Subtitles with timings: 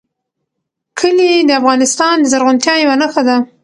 [0.99, 3.37] کلي د افغانستان د زرغونتیا یوه نښه ده.